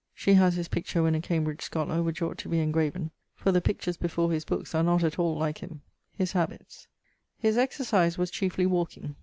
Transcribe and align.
She 0.15 0.33
has 0.33 0.55
his 0.55 0.67
picture 0.67 1.03
when 1.03 1.13
a 1.13 1.21
Cambridge 1.21 1.69
schollar, 1.69 2.03
which 2.03 2.23
ought 2.23 2.39
to 2.39 2.49
be 2.49 2.59
engraven; 2.59 3.11
for 3.35 3.51
the 3.51 3.61
pictures 3.61 3.97
before 3.97 4.31
his 4.31 4.45
bookes 4.45 4.73
are 4.73 4.81
not 4.81 5.03
at 5.03 5.19
all 5.19 5.37
like 5.37 5.59
him. 5.59 5.83
<_His 6.19 6.31
habits._> 6.31 6.87
His 7.37 7.55
exercise 7.55 8.17
was 8.17 8.31
chiefly 8.31 8.65
walking. 8.65 9.15